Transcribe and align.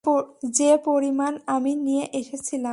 যে 0.51 0.71
পরিমাণ 0.85 1.33
আমি 1.47 1.71
নিয়ে 1.77 2.03
এসেছিলাম। 2.13 2.69